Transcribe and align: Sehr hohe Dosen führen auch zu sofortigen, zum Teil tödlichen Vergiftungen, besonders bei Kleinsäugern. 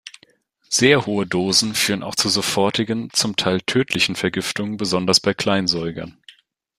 Sehr 0.67 1.05
hohe 1.05 1.27
Dosen 1.27 1.75
führen 1.75 2.01
auch 2.01 2.15
zu 2.15 2.27
sofortigen, 2.27 3.11
zum 3.13 3.35
Teil 3.35 3.61
tödlichen 3.61 4.15
Vergiftungen, 4.15 4.77
besonders 4.77 5.19
bei 5.19 5.35
Kleinsäugern. 5.35 6.17